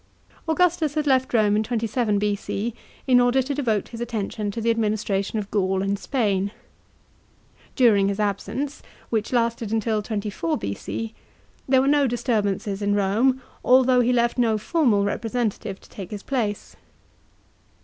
Augustus 0.49 0.95
had 0.95 1.05
left 1.05 1.31
Borne 1.31 1.55
in 1.55 1.61
27 1.61 2.17
B.O. 2.17 2.71
in 3.05 3.19
order 3.19 3.39
to 3.43 3.53
devote 3.53 3.89
his 3.89 4.01
attention 4.01 4.49
to 4.49 4.59
the 4.59 4.73
adminis 4.73 5.05
tration 5.05 5.35
of 5.37 5.51
Gaul 5.51 5.83
and 5.83 5.99
Spain. 5.99 6.49
During 7.75 8.07
his 8.07 8.19
absence, 8.19 8.81
which 9.11 9.31
lasted 9.31 9.71
until 9.71 10.01
24 10.01 10.57
BXX, 10.57 11.13
there 11.69 11.81
were 11.81 11.87
no 11.87 12.07
disturbances 12.07 12.81
in 12.81 12.95
Rome, 12.95 13.43
although 13.63 14.01
he 14.01 14.11
left 14.11 14.39
no 14.39 14.57
formal 14.57 15.03
representative 15.03 15.79
to 15.79 15.89
take 15.89 16.09
his 16.09 16.23
place. 16.23 16.75